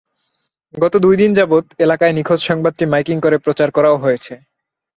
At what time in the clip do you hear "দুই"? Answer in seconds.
0.97-1.15